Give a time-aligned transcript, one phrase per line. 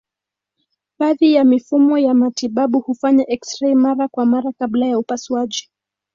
[0.99, 5.69] Baadhi ya mifumo ya matibabu hufanya eksirei mara kwa mara kabla ya upasuaji.